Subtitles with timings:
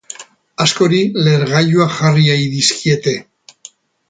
[0.63, 3.15] Askori lehergailuak jarri ei dizkiete.